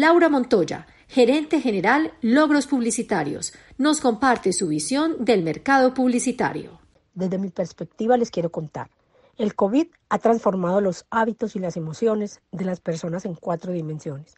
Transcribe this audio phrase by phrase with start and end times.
[0.00, 6.80] Laura Montoya, gerente general Logros Publicitarios, nos comparte su visión del mercado publicitario.
[7.12, 8.88] Desde mi perspectiva les quiero contar.
[9.36, 14.36] El COVID ha transformado los hábitos y las emociones de las personas en cuatro dimensiones.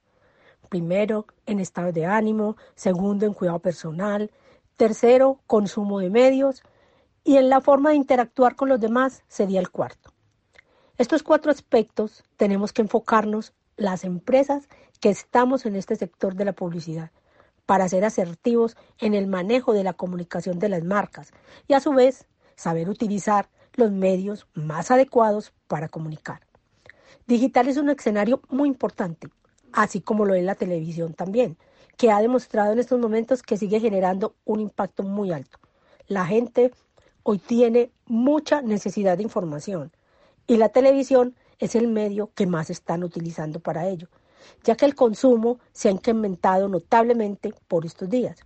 [0.68, 4.32] Primero, en estado de ánimo, segundo, en cuidado personal,
[4.76, 6.64] tercero, consumo de medios
[7.22, 10.10] y en la forma de interactuar con los demás sería el cuarto.
[10.98, 14.68] Estos cuatro aspectos tenemos que enfocarnos las empresas
[15.00, 17.10] que estamos en este sector de la publicidad
[17.66, 21.32] para ser asertivos en el manejo de la comunicación de las marcas
[21.68, 26.40] y a su vez saber utilizar los medios más adecuados para comunicar.
[27.26, 29.28] Digital es un escenario muy importante,
[29.72, 31.56] así como lo es la televisión también,
[31.96, 35.58] que ha demostrado en estos momentos que sigue generando un impacto muy alto.
[36.08, 36.72] La gente
[37.22, 39.92] hoy tiene mucha necesidad de información
[40.46, 44.08] y la televisión es el medio que más están utilizando para ello,
[44.64, 48.40] ya que el consumo se ha incrementado notablemente por estos días.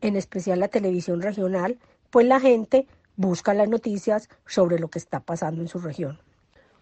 [0.00, 1.78] En especial la televisión regional,
[2.10, 6.18] pues la gente busca las noticias sobre lo que está pasando en su región.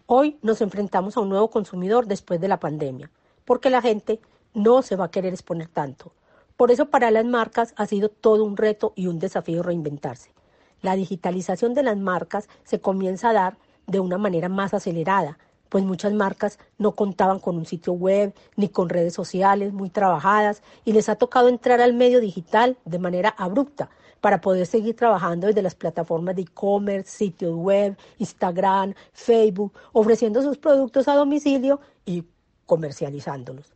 [0.07, 3.11] Hoy nos enfrentamos a un nuevo consumidor después de la pandemia,
[3.45, 4.21] porque la gente
[4.55, 6.13] no se va a querer exponer tanto.
[6.57, 10.33] Por eso para las marcas ha sido todo un reto y un desafío reinventarse.
[10.81, 13.59] La digitalización de las marcas se comienza a dar
[13.89, 18.69] de una manera más acelerada, pues muchas marcas no contaban con un sitio web ni
[18.69, 23.35] con redes sociales muy trabajadas y les ha tocado entrar al medio digital de manera
[23.37, 30.43] abrupta para poder seguir trabajando desde las plataformas de e-commerce, sitios web, Instagram, Facebook, ofreciendo
[30.43, 32.25] sus productos a domicilio y
[32.67, 33.73] comercializándolos.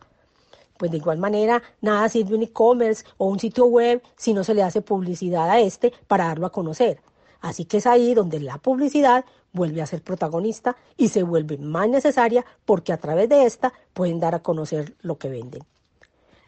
[0.78, 4.54] Pues de igual manera, nada sirve un e-commerce o un sitio web si no se
[4.54, 7.00] le hace publicidad a este para darlo a conocer.
[7.42, 11.88] Así que es ahí donde la publicidad vuelve a ser protagonista y se vuelve más
[11.88, 15.62] necesaria porque a través de esta pueden dar a conocer lo que venden.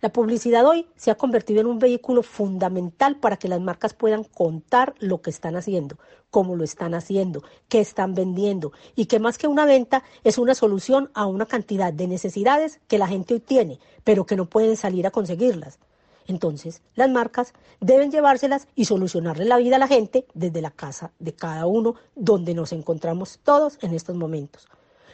[0.01, 4.23] La publicidad hoy se ha convertido en un vehículo fundamental para que las marcas puedan
[4.23, 5.97] contar lo que están haciendo,
[6.31, 10.55] cómo lo están haciendo, qué están vendiendo y que más que una venta es una
[10.55, 14.77] solución a una cantidad de necesidades que la gente hoy tiene, pero que no pueden
[14.77, 15.79] salir a conseguirlas.
[16.27, 21.13] Entonces, las marcas deben llevárselas y solucionarle la vida a la gente desde la casa
[21.19, 24.69] de cada uno, donde nos encontramos todos en estos momentos.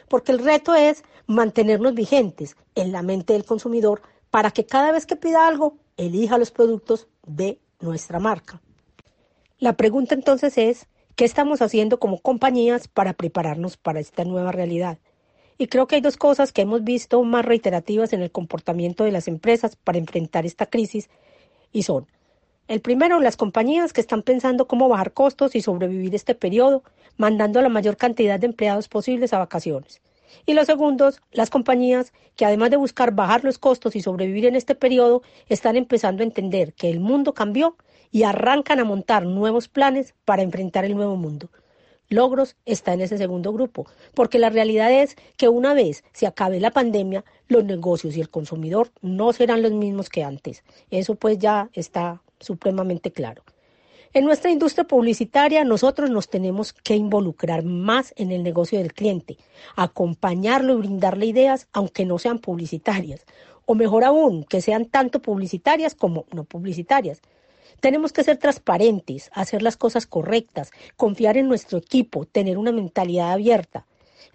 [0.07, 5.05] Porque el reto es mantenernos vigentes en la mente del consumidor para que cada vez
[5.05, 8.61] que pida algo, elija los productos de nuestra marca.
[9.59, 14.97] La pregunta entonces es, ¿qué estamos haciendo como compañías para prepararnos para esta nueva realidad?
[15.61, 19.11] Y creo que hay dos cosas que hemos visto más reiterativas en el comportamiento de
[19.11, 21.07] las empresas para enfrentar esta crisis
[21.71, 22.07] y son,
[22.67, 26.81] el primero, las compañías que están pensando cómo bajar costos y sobrevivir este periodo,
[27.15, 30.01] mandando a la mayor cantidad de empleados posibles a vacaciones.
[30.47, 34.55] Y los segundos, las compañías que además de buscar bajar los costos y sobrevivir en
[34.55, 37.77] este periodo, están empezando a entender que el mundo cambió
[38.09, 41.51] y arrancan a montar nuevos planes para enfrentar el nuevo mundo.
[42.11, 46.59] Logros está en ese segundo grupo, porque la realidad es que una vez se acabe
[46.59, 50.65] la pandemia, los negocios y el consumidor no serán los mismos que antes.
[50.89, 53.43] Eso pues ya está supremamente claro.
[54.13, 59.37] En nuestra industria publicitaria nosotros nos tenemos que involucrar más en el negocio del cliente,
[59.77, 63.25] acompañarlo y brindarle ideas aunque no sean publicitarias,
[63.65, 67.21] o mejor aún, que sean tanto publicitarias como no publicitarias.
[67.79, 73.31] Tenemos que ser transparentes, hacer las cosas correctas, confiar en nuestro equipo, tener una mentalidad
[73.31, 73.85] abierta.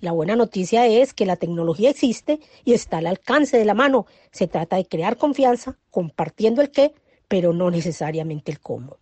[0.00, 4.06] La buena noticia es que la tecnología existe y está al alcance de la mano.
[4.30, 6.92] Se trata de crear confianza, compartiendo el qué,
[7.28, 8.98] pero no necesariamente el cómo.